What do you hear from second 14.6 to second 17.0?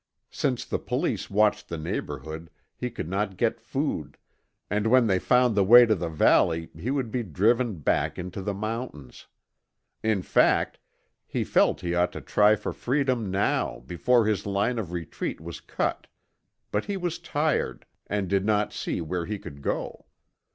of retreat was cut, but he